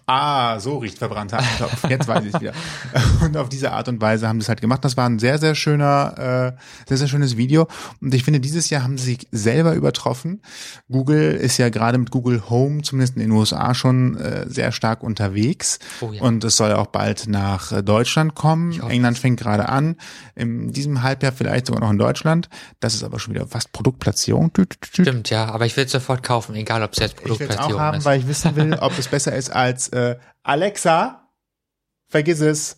Ah, 0.07 0.59
so 0.61 0.79
riecht 0.79 0.99
verbrannter 0.99 1.39
Eintopf. 1.39 1.89
Jetzt 1.89 2.09
weiß 2.09 2.25
ich 2.25 2.41
wieder. 2.41 2.53
Und 3.23 3.37
auf 3.37 3.49
diese 3.49 3.73
Art 3.73 3.89
und 3.89 4.01
Weise 4.01 4.29
haben 4.29 4.41
sie 4.41 4.45
es 4.45 4.49
halt 4.49 4.61
gemacht. 4.61 4.85
Das 4.85 4.97
war 4.97 5.09
ein 5.09 5.19
sehr, 5.19 5.39
sehr 5.39 5.55
schöner, 5.55 6.55
äh, 6.57 6.89
sehr, 6.89 6.99
sehr 6.99 7.09
schönes 7.09 7.37
Video. 7.37 7.69
Und 8.01 8.15
ich 8.15 8.25
finde, 8.25 8.41
dieses 8.41 8.71
Jahr 8.71 8.83
haben 8.83 8.99
sie 8.99 9.05
sich 9.15 9.29
selber 9.31 9.75
übertroffen. 9.75 10.43
Google 10.91 11.33
ist 11.33 11.59
ja 11.59 11.69
gerade 11.69 11.99
mit 11.99 12.11
Google 12.11 12.49
Home, 12.51 12.83
zumindest 12.83 13.17
in 13.17 13.23
den 13.23 13.31
USA, 13.31 13.75
schon 13.75 14.17
äh, 14.17 14.49
sehr 14.49 14.73
stark 14.73 15.03
unterwegs. 15.03 15.79
Oh 16.01 16.13
ja. 16.13 16.23
Und 16.23 16.45
es 16.45 16.57
soll 16.57 16.73
auch 16.73 16.87
bald 16.87 17.27
nach 17.27 17.73
äh, 17.73 17.83
Deutschland 17.83 18.35
kommen. 18.35 18.73
England 18.89 19.19
fängt 19.19 19.41
gerade 19.41 19.69
an. 19.69 19.97
In 20.35 20.73
diesem 20.73 21.03
Halbjahr 21.03 21.33
vielleicht 21.33 21.67
sogar 21.67 21.81
noch 21.83 21.91
in 21.91 21.99
Deutschland. 21.99 22.49
Das 22.81 22.95
ist 22.95 23.05
aber 23.05 23.19
schon 23.19 23.35
wieder 23.35 23.47
fast 23.47 23.73
Produktplatzierung. 23.73 24.53
Stimmt, 24.83 25.31
ja, 25.31 25.47
aber 25.47 25.67
ich 25.67 25.77
will 25.77 25.85
es 25.85 25.93
sofort 25.93 26.23
kaufen, 26.23 26.55
egal 26.55 26.83
ob 26.83 26.93
es 26.93 26.99
jetzt 26.99 27.17
Ich 27.19 27.25
will 27.25 27.25
es 27.25 27.33
auch 27.33 27.39
Produktplatzierung 27.39 27.81
haben, 27.81 27.99
ist. 27.99 28.05
weil 28.05 28.21
ich 28.21 28.29
wissen 28.29 28.57
will, 28.57 28.75
ob 28.81 28.99
es 28.99 29.09
besser 29.09 29.35
ist 29.35 29.51
als 29.51 29.84
äh, 29.89 30.17
Alexa. 30.43 31.29
Vergiss 32.09 32.41
es. 32.41 32.77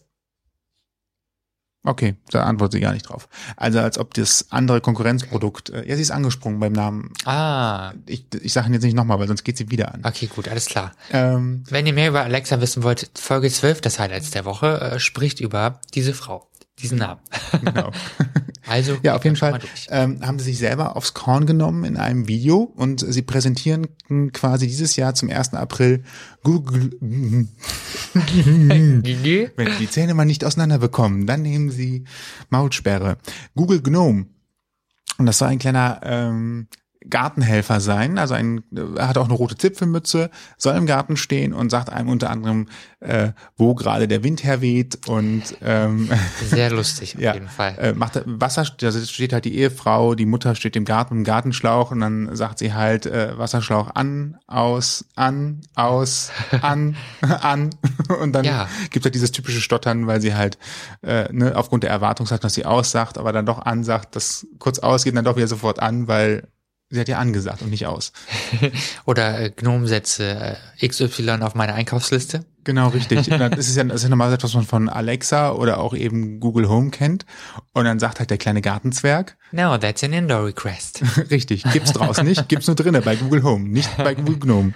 Okay, 1.84 2.16
da 2.30 2.42
antwortet 2.42 2.72
sie 2.72 2.80
gar 2.80 2.92
nicht 2.92 3.08
drauf. 3.08 3.28
Also 3.56 3.78
als 3.78 3.96
ob 3.98 4.12
das 4.14 4.46
andere 4.50 4.80
Konkurrenzprodukt, 4.80 5.70
äh, 5.70 5.88
ja, 5.88 5.94
sie 5.94 6.02
ist 6.02 6.10
angesprungen 6.10 6.58
beim 6.58 6.72
Namen. 6.72 7.12
Ah, 7.25 7.92
Ich, 8.06 8.26
ich 8.42 8.52
sage 8.52 8.66
ihn 8.68 8.72
jetzt 8.75 8.82
nicht 8.82 8.96
nochmal, 8.96 9.20
weil 9.20 9.28
sonst 9.28 9.44
geht 9.44 9.56
sie 9.56 9.70
wieder 9.70 9.94
an. 9.94 10.00
okay, 10.04 10.26
gut, 10.26 10.48
alles 10.48 10.66
klar. 10.66 10.90
Ähm, 11.12 11.62
Wenn 11.68 11.86
ihr 11.86 11.92
mehr 11.92 12.08
über 12.08 12.22
Alexa 12.22 12.60
wissen 12.60 12.82
wollt, 12.82 13.08
Folge 13.16 13.48
12 13.50 13.82
des 13.82 14.00
Highlights 14.00 14.32
der 14.32 14.44
Woche 14.44 14.80
äh, 14.80 14.98
spricht 14.98 15.38
über 15.38 15.80
diese 15.94 16.12
Frau, 16.12 16.48
diesen 16.78 16.99
Namen. 16.99 17.21
genau. 17.62 17.90
Also, 18.68 18.99
Ja, 19.04 19.14
auf 19.14 19.23
jeden 19.23 19.37
Fall 19.37 19.61
ähm, 19.90 20.26
haben 20.26 20.40
sie 20.40 20.47
sich 20.47 20.59
selber 20.59 20.97
aufs 20.97 21.14
Korn 21.14 21.47
genommen 21.47 21.85
in 21.85 21.97
einem 21.97 22.26
Video 22.26 22.73
und 22.75 22.99
sie 22.99 23.23
präsentieren 23.23 23.87
quasi 24.33 24.66
dieses 24.66 24.97
Jahr 24.97 25.14
zum 25.14 25.30
1. 25.30 25.54
April 25.54 26.02
Google. 26.42 26.90
Wenn 28.12 29.73
Sie 29.73 29.78
die 29.78 29.90
Zähne 29.90 30.14
mal 30.14 30.25
nicht 30.25 30.45
auseinander 30.45 30.78
bekommen, 30.78 31.26
dann 31.26 31.42
nehmen 31.42 31.71
Sie 31.71 32.04
Maulsperre. 32.50 33.18
Google 33.54 33.83
Gnome. 33.83 34.26
Und 35.18 35.26
das 35.26 35.40
war 35.40 35.49
ein 35.49 35.59
kleiner, 35.59 36.00
ähm, 36.02 36.66
Gartenhelfer 37.08 37.80
sein, 37.80 38.18
also 38.18 38.34
ein, 38.34 38.62
er 38.96 39.08
hat 39.08 39.18
auch 39.18 39.26
eine 39.26 39.34
rote 39.34 39.56
Zipfelmütze, 39.56 40.30
soll 40.56 40.76
im 40.76 40.86
Garten 40.86 41.16
stehen 41.16 41.52
und 41.52 41.70
sagt 41.70 41.90
einem 41.90 42.08
unter 42.08 42.30
anderem, 42.30 42.68
äh, 43.00 43.32
wo 43.56 43.75
gerade 43.75 44.08
der 44.08 44.25
Wind 44.25 44.42
herweht 44.42 45.06
und 45.06 45.42
ähm, 45.62 46.08
sehr 46.44 46.70
lustig 46.70 47.16
auf 47.16 47.22
ja, 47.22 47.34
jeden 47.34 47.48
Fall. 47.48 47.76
Äh, 47.78 47.92
macht 47.92 48.20
Wasser, 48.26 48.64
also 48.82 49.00
steht 49.04 49.32
halt 49.32 49.44
die 49.44 49.56
Ehefrau, 49.56 50.14
die 50.14 50.26
Mutter 50.26 50.54
steht 50.54 50.76
im 50.76 50.84
Garten 50.84 51.18
im 51.18 51.25
Gartenschlauch 51.25 51.90
und 51.90 52.00
dann 52.00 52.34
sagt 52.34 52.58
sie 52.58 52.75
halt 52.75 53.06
äh, 53.06 53.38
Wasserschlauch 53.38 53.94
an, 53.94 54.38
aus, 54.46 55.06
an, 55.14 55.60
aus, 55.75 56.32
an, 56.62 56.96
an 57.20 57.70
und 58.20 58.32
dann 58.32 58.44
ja. 58.44 58.68
gibt 58.90 59.04
halt 59.04 59.14
dieses 59.14 59.32
typische 59.32 59.60
Stottern, 59.60 60.06
weil 60.06 60.20
sie 60.20 60.34
halt 60.34 60.58
äh, 61.02 61.32
ne, 61.32 61.54
aufgrund 61.56 61.84
der 61.84 61.90
Erwartungshaltung, 61.90 62.42
dass 62.42 62.54
sie 62.54 62.64
aussagt, 62.64 63.18
aber 63.18 63.32
dann 63.32 63.46
doch 63.46 63.64
ansagt, 63.64 64.16
das 64.16 64.46
kurz 64.58 64.78
ausgeht, 64.78 65.16
dann 65.16 65.25
doch 65.25 65.36
wieder 65.36 65.48
sofort 65.48 65.80
an, 65.80 66.08
weil 66.08 66.48
Sie 66.88 67.00
hat 67.00 67.08
ja 67.08 67.18
angesagt 67.18 67.62
und 67.62 67.70
nicht 67.70 67.86
aus. 67.86 68.12
Oder 69.06 69.40
äh, 69.40 69.50
Gnomsätze 69.50 70.58
äh, 70.80 70.88
XY 70.88 71.38
auf 71.40 71.56
meine 71.56 71.74
Einkaufsliste. 71.74 72.44
Genau, 72.62 72.88
richtig. 72.88 73.26
das 73.28 73.68
ist 73.68 73.76
ja, 73.76 73.84
das 73.84 73.96
ist 73.96 74.02
ja 74.02 74.08
normalerweise 74.08 74.36
etwas, 74.36 74.50
was 74.50 74.54
man 74.54 74.64
von 74.66 74.88
Alexa 74.88 75.52
oder 75.52 75.78
auch 75.78 75.94
eben 75.94 76.40
Google 76.40 76.68
Home 76.68 76.90
kennt. 76.90 77.24
Und 77.72 77.84
dann 77.84 77.98
sagt 77.98 78.18
halt 78.18 78.30
der 78.30 78.38
kleine 78.38 78.60
Gartenzwerg. 78.60 79.36
No, 79.52 79.78
that's 79.78 80.02
an 80.04 80.12
indoor 80.12 80.46
request. 80.46 81.02
richtig. 81.30 81.64
Gibt's 81.72 81.92
draußen 81.92 82.26
nicht, 82.26 82.48
gibt's 82.48 82.66
nur 82.66 82.76
drinnen 82.76 83.02
bei 83.02 83.16
Google 83.16 83.42
Home, 83.42 83.68
nicht 83.68 83.96
bei 83.96 84.14
Google 84.14 84.38
Gnome. 84.38 84.74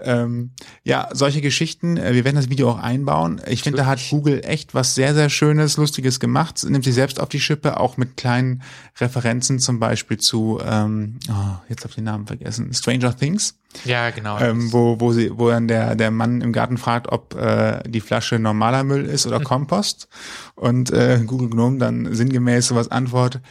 Ähm, 0.00 0.52
ja, 0.84 1.08
solche 1.12 1.40
Geschichten. 1.40 1.96
Äh, 1.96 2.14
wir 2.14 2.24
werden 2.24 2.36
das 2.36 2.50
Video 2.50 2.70
auch 2.70 2.78
einbauen. 2.78 3.40
Ich 3.46 3.62
finde, 3.62 3.78
da 3.78 3.86
hat 3.86 4.00
Google 4.10 4.42
echt 4.44 4.74
was 4.74 4.94
sehr, 4.94 5.14
sehr 5.14 5.30
Schönes, 5.30 5.76
Lustiges 5.76 6.20
gemacht. 6.20 6.64
Nimmt 6.68 6.84
sich 6.84 6.94
selbst 6.94 7.20
auf 7.20 7.28
die 7.28 7.40
Schippe, 7.40 7.78
auch 7.78 7.96
mit 7.96 8.16
kleinen 8.16 8.62
Referenzen 9.00 9.58
zum 9.58 9.78
Beispiel 9.78 10.18
zu, 10.18 10.60
ähm, 10.64 11.18
oh, 11.28 11.56
jetzt 11.68 11.82
habe 11.82 11.90
ich 11.90 11.96
den 11.96 12.04
Namen 12.04 12.26
vergessen, 12.26 12.72
Stranger 12.72 13.16
Things. 13.16 13.58
Ja, 13.84 14.10
genau. 14.10 14.38
Ähm, 14.38 14.72
wo, 14.72 15.00
wo, 15.00 15.12
sie, 15.12 15.30
wo 15.36 15.48
dann 15.48 15.68
der, 15.68 15.94
der 15.94 16.10
Mann 16.10 16.40
im 16.40 16.52
Garten 16.52 16.76
fragt, 16.76 17.10
ob 17.10 17.34
äh, 17.34 17.82
die 17.88 18.00
Flasche 18.00 18.38
normaler 18.38 18.84
Müll 18.84 19.04
ist 19.04 19.26
oder 19.26 19.40
Kompost. 19.40 20.08
Und 20.54 20.90
äh, 20.90 21.20
Google 21.26 21.50
Gnome 21.50 21.78
dann 21.78 22.14
sinngemäß 22.14 22.68
sowas 22.68 22.90
antwortet, 22.90 23.42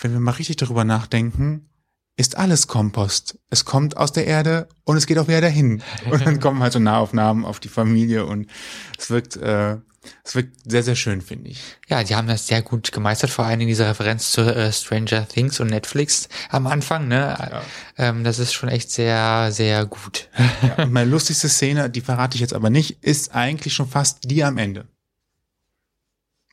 wenn 0.00 0.12
wir 0.12 0.20
mal 0.20 0.32
richtig 0.32 0.56
darüber 0.56 0.84
nachdenken, 0.84 1.68
ist 2.16 2.36
alles 2.36 2.66
Kompost. 2.68 3.38
Es 3.50 3.64
kommt 3.64 3.96
aus 3.96 4.12
der 4.12 4.26
Erde 4.26 4.68
und 4.84 4.96
es 4.96 5.06
geht 5.06 5.18
auch 5.18 5.28
wieder 5.28 5.40
dahin. 5.40 5.82
Und 6.10 6.24
dann 6.24 6.40
kommen 6.40 6.62
halt 6.62 6.72
so 6.72 6.78
Nahaufnahmen 6.78 7.44
auf 7.44 7.60
die 7.60 7.68
Familie 7.68 8.24
und 8.26 8.48
es 8.98 9.10
wirkt 9.10 9.36
äh, 9.36 9.76
es 10.22 10.34
wirkt 10.34 10.70
sehr, 10.70 10.82
sehr 10.82 10.96
schön, 10.96 11.20
finde 11.20 11.50
ich. 11.50 11.60
Ja, 11.88 12.02
die 12.02 12.14
haben 12.14 12.28
das 12.28 12.46
sehr 12.46 12.62
gut 12.62 12.92
gemeistert, 12.92 13.30
vor 13.30 13.44
allen 13.44 13.58
Dingen 13.58 13.68
diese 13.68 13.86
Referenz 13.86 14.30
zu 14.30 14.42
äh, 14.42 14.72
Stranger 14.72 15.26
Things 15.26 15.60
und 15.60 15.68
Netflix 15.68 16.28
am 16.50 16.66
Anfang. 16.66 17.08
Ne? 17.08 17.36
Ja. 17.38 17.62
Ähm, 17.96 18.24
das 18.24 18.38
ist 18.38 18.52
schon 18.52 18.68
echt 18.68 18.90
sehr, 18.90 19.50
sehr 19.52 19.86
gut. 19.86 20.28
Ja, 20.62 20.84
und 20.84 20.92
meine 20.92 21.10
lustigste 21.10 21.48
Szene, 21.48 21.90
die 21.90 22.00
verrate 22.00 22.34
ich 22.34 22.40
jetzt 22.40 22.54
aber 22.54 22.70
nicht, 22.70 23.02
ist 23.02 23.34
eigentlich 23.34 23.74
schon 23.74 23.88
fast 23.88 24.30
die 24.30 24.44
am 24.44 24.58
Ende. 24.58 24.86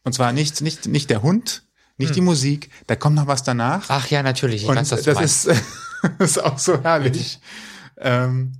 Und 0.03 0.13
zwar 0.13 0.33
nicht, 0.33 0.61
nicht, 0.61 0.87
nicht 0.87 1.09
der 1.09 1.21
Hund, 1.21 1.63
nicht 2.01 2.09
hm. 2.09 2.15
die 2.15 2.21
Musik, 2.21 2.69
da 2.87 2.95
kommt 2.95 3.15
noch 3.15 3.27
was 3.27 3.43
danach. 3.43 3.85
Ach 3.87 4.07
ja, 4.07 4.23
natürlich. 4.23 4.63
Ich 4.63 4.69
und 4.69 4.75
weiß, 4.75 4.91
was 4.91 5.03
das 5.03 5.21
ist, 5.21 5.61
ist 6.19 6.43
auch 6.43 6.57
so 6.57 6.81
herrlich. 6.83 7.39
Ähm, 7.97 8.53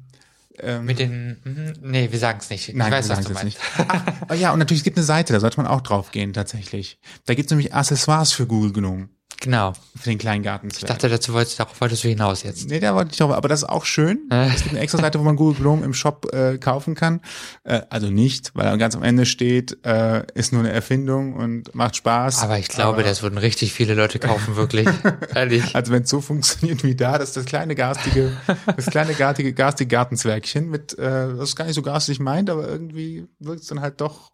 ähm, 0.60 0.86
Mit 0.86 1.00
den, 1.00 1.38
mh, 1.44 1.74
nee, 1.82 2.12
wir 2.12 2.20
sagen 2.20 2.40
es 2.40 2.50
nicht. 2.50 2.70
Ich 2.70 2.76
Nein, 2.76 2.92
weiß, 2.92 3.10
wir 3.10 3.18
was 3.18 3.26
du 3.26 3.34
meinst. 3.34 3.46
Nicht. 3.46 3.60
Ach, 3.88 4.04
oh 4.30 4.34
ja, 4.34 4.52
und 4.52 4.60
natürlich, 4.60 4.82
es 4.82 4.84
gibt 4.84 4.98
eine 4.98 5.06
Seite, 5.06 5.34
da 5.34 5.40
sollte 5.40 5.58
man 5.58 5.68
auch 5.68 5.82
drauf 5.82 6.12
gehen, 6.12 6.34
tatsächlich. 6.34 7.00
Da 7.26 7.34
gibt 7.34 7.48
es 7.48 7.52
nämlich 7.52 7.74
Accessoires 7.74 8.32
für 8.32 8.46
Google 8.46 8.74
genommen. 8.74 9.10
Genau. 9.42 9.74
Für 10.00 10.10
den 10.10 10.20
kleinen 10.20 10.44
Garten. 10.44 10.70
Ich 10.72 10.84
dachte, 10.84 11.10
dazu 11.10 11.34
wolltest, 11.34 11.60
darauf 11.60 11.82
wolltest 11.82 12.04
du 12.04 12.08
hinaus 12.08 12.44
jetzt. 12.44 12.70
Nee, 12.70 12.80
da 12.80 12.94
wollte 12.96 13.12
ich 13.12 13.18
drauf, 13.18 13.32
aber 13.32 13.50
das 13.50 13.64
ist 13.64 13.70
auch 13.70 13.86
schön. 13.86 14.30
es 14.30 14.62
gibt 14.62 14.70
eine 14.70 14.80
extra 14.80 15.00
Seite, 15.00 15.20
wo 15.20 15.24
man 15.24 15.36
Google 15.36 15.60
Gnome 15.60 15.84
im 15.84 15.94
Shop 15.94 16.32
äh, 16.32 16.60
kaufen 16.60 16.96
kann. 16.96 17.22
Äh, 17.64 17.82
also 17.90 18.10
nicht, 18.10 18.52
weil 18.54 18.78
ganz 18.78 18.96
am 18.96 19.04
Ende 19.04 19.26
steht, 19.26 19.84
äh, 19.84 20.24
ist 20.36 20.54
nur 20.54 20.62
eine 20.62 20.72
Erfindung 20.72 21.34
und 21.34 21.74
macht 21.74 21.96
Spaß. 21.96 22.44
Aber 22.44 22.60
ich 22.60 22.68
glaube, 22.68 23.00
aber 23.00 23.04
das 23.04 23.24
würden 23.24 23.40
richtig 23.40 23.74
viele 23.74 23.96
Leute 23.96 24.20
kaufen, 24.20 24.56
wirklich. 24.56 24.88
Ehrlich. 25.36 25.76
Also 25.76 25.92
wenn 25.92 26.04
es 26.04 26.10
so 26.10 26.22
funktioniert 26.22 26.84
wie 26.84 26.96
da, 26.96 27.18
das 27.18 27.30
ist 27.30 27.38
das 27.38 27.46
kleine 27.46 27.74
garstige, 27.74 28.38
das 28.76 28.86
kleine 28.86 29.16
garstige, 29.16 29.54
garstige 29.54 29.88
Gartenzwergchen 29.88 30.70
mit, 30.70 30.98
äh, 31.00 31.36
das 31.36 31.56
gar 31.56 31.66
nicht 31.66 31.76
so 31.76 31.82
garstig 31.82 32.20
meint, 32.20 32.50
aber 32.50 32.68
irgendwie 32.68 33.28
wirkt 33.40 33.64
es 33.64 33.68
dann 33.68 33.82
halt 33.82 34.02
doch 34.02 34.32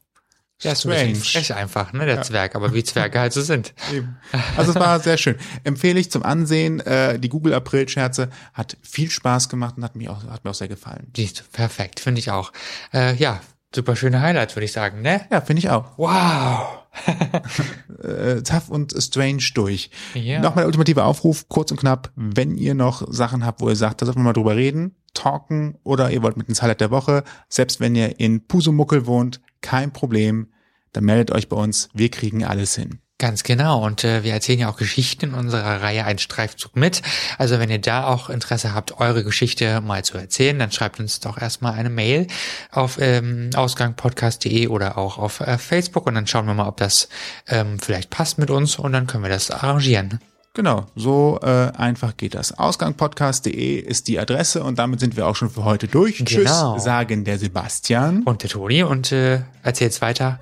ja, 0.61 0.71
ist 0.71 0.81
strange. 0.81 1.15
frech 1.15 1.53
einfach, 1.53 1.93
ne, 1.93 2.05
der 2.05 2.15
ja. 2.15 2.21
Zwerg, 2.21 2.55
aber 2.55 2.73
wie 2.73 2.83
Zwerge 2.83 3.19
halt 3.19 3.33
so 3.33 3.41
sind. 3.41 3.73
Eben. 3.93 4.17
Also 4.55 4.71
es 4.71 4.79
war 4.79 4.99
sehr 4.99 5.17
schön. 5.17 5.35
Empfehle 5.63 5.99
ich 5.99 6.09
zum 6.09 6.23
Ansehen. 6.23 6.79
Äh, 6.79 7.19
die 7.19 7.29
Google 7.29 7.53
April-Scherze 7.53 8.29
hat 8.53 8.77
viel 8.81 9.09
Spaß 9.09 9.49
gemacht 9.49 9.75
und 9.77 9.83
hat 9.83 9.95
mir 9.95 10.11
auch, 10.11 10.23
hat 10.23 10.43
mir 10.43 10.51
auch 10.51 10.55
sehr 10.55 10.67
gefallen. 10.67 11.11
Siehst 11.15 11.51
perfekt, 11.51 11.99
finde 11.99 12.19
ich 12.19 12.31
auch. 12.31 12.51
Äh, 12.91 13.15
ja, 13.15 13.39
super 13.73 13.95
schöne 13.95 14.21
Highlights, 14.21 14.55
würde 14.55 14.65
ich 14.65 14.71
sagen, 14.71 15.01
ne? 15.01 15.21
Ja, 15.31 15.41
finde 15.41 15.59
ich 15.59 15.69
auch. 15.69 15.97
Wow. 15.97 16.79
äh, 18.03 18.41
tough 18.41 18.69
und 18.69 18.95
strange 18.97 19.43
durch. 19.53 19.91
Ja. 20.15 20.39
Nochmal 20.39 20.63
der 20.63 20.67
ultimative 20.67 21.03
Aufruf, 21.03 21.47
kurz 21.49 21.69
und 21.69 21.79
knapp, 21.79 22.11
wenn 22.15 22.57
ihr 22.57 22.73
noch 22.73 23.05
Sachen 23.11 23.45
habt, 23.45 23.61
wo 23.61 23.69
ihr 23.69 23.75
sagt, 23.75 24.01
da 24.01 24.07
sollten 24.07 24.21
wir 24.21 24.25
mal 24.25 24.33
drüber 24.33 24.55
reden, 24.55 24.95
talken 25.13 25.77
oder 25.83 26.09
ihr 26.11 26.23
wollt 26.23 26.37
mit 26.37 26.49
ins 26.49 26.61
Highlight 26.61 26.81
der 26.81 26.91
Woche, 26.91 27.23
selbst 27.49 27.79
wenn 27.79 27.95
ihr 27.95 28.19
in 28.19 28.47
Pusumuckel 28.47 29.05
wohnt, 29.05 29.41
kein 29.67 29.91
Problem. 29.91 30.47
Dann 30.93 31.03
meldet 31.03 31.31
euch 31.31 31.49
bei 31.49 31.57
uns. 31.57 31.89
Wir 31.93 32.09
kriegen 32.09 32.45
alles 32.45 32.75
hin. 32.75 33.01
Ganz 33.19 33.43
genau. 33.43 33.83
Und 33.83 34.05
äh, 34.05 34.23
wir 34.23 34.31
erzählen 34.31 34.59
ja 34.59 34.69
auch 34.69 34.77
Geschichten 34.77 35.25
in 35.25 35.33
unserer 35.33 35.81
Reihe 35.81 36.05
Ein 36.05 36.19
Streifzug 36.19 36.77
mit. 36.77 37.01
Also 37.37 37.59
wenn 37.59 37.69
ihr 37.69 37.81
da 37.81 38.07
auch 38.07 38.29
Interesse 38.29 38.73
habt, 38.73 38.99
eure 39.01 39.25
Geschichte 39.25 39.81
mal 39.81 40.05
zu 40.05 40.17
erzählen, 40.17 40.57
dann 40.57 40.71
schreibt 40.71 40.99
uns 41.01 41.19
doch 41.19 41.37
erstmal 41.37 41.73
eine 41.73 41.89
Mail 41.89 42.27
auf 42.71 42.97
ähm, 43.01 43.49
ausgangpodcast.de 43.53 44.67
oder 44.67 44.97
auch 44.97 45.17
auf 45.17 45.41
äh, 45.41 45.57
Facebook 45.57 46.05
und 46.05 46.15
dann 46.15 46.27
schauen 46.27 46.45
wir 46.45 46.53
mal, 46.53 46.67
ob 46.67 46.77
das 46.77 47.09
ähm, 47.47 47.79
vielleicht 47.79 48.09
passt 48.09 48.37
mit 48.37 48.49
uns 48.49 48.77
und 48.79 48.93
dann 48.93 49.07
können 49.07 49.23
wir 49.23 49.31
das 49.31 49.51
arrangieren. 49.51 50.19
Genau, 50.57 50.87
so 50.95 51.39
äh, 51.43 51.71
einfach 51.77 52.17
geht 52.17 52.33
das. 52.33 52.57
Ausgangpodcast.de 52.57 53.77
ist 53.77 54.07
die 54.07 54.17
Adresse 54.17 54.63
und 54.63 54.79
damit 54.79 54.99
sind 54.99 55.15
wir 55.15 55.27
auch 55.27 55.35
schon 55.35 55.51
für 55.51 55.63
heute 55.63 55.87
durch. 55.87 56.17
Genau. 56.17 56.29
Tschüss, 56.73 56.83
sagen 56.83 57.25
der 57.25 57.37
Sebastian. 57.37 58.23
Und 58.23 58.41
der 58.41 58.49
Toni 58.49 58.81
und 58.81 59.11
äh, 59.11 59.41
erzählt's 59.61 60.01
weiter. 60.01 60.39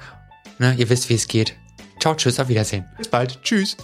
Ne, 0.57 0.74
ihr 0.77 0.89
wisst, 0.89 1.10
wie 1.10 1.15
es 1.15 1.27
geht. 1.27 1.57
Ciao, 2.00 2.15
tschüss, 2.15 2.39
auf 2.39 2.48
Wiedersehen. 2.48 2.86
Bis 2.98 3.10
bald. 3.10 3.41
Tschüss. 3.43 3.75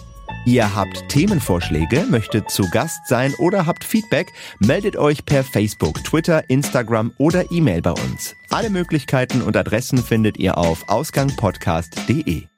Ihr 0.46 0.74
habt 0.74 1.06
Themenvorschläge, 1.10 2.06
möchtet 2.08 2.50
zu 2.50 2.66
Gast 2.70 3.06
sein 3.06 3.34
oder 3.38 3.66
habt 3.66 3.84
Feedback, 3.84 4.32
meldet 4.58 4.96
euch 4.96 5.26
per 5.26 5.44
Facebook, 5.44 6.02
Twitter, 6.02 6.48
Instagram 6.48 7.12
oder 7.18 7.52
E-Mail 7.52 7.82
bei 7.82 7.92
uns. 7.92 8.34
Alle 8.48 8.70
Möglichkeiten 8.70 9.42
und 9.42 9.54
Adressen 9.54 9.98
findet 9.98 10.38
ihr 10.38 10.56
auf 10.56 10.88
ausgangpodcast.de. 10.88 12.51